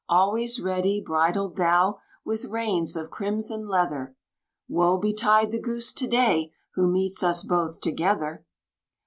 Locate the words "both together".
7.43-8.43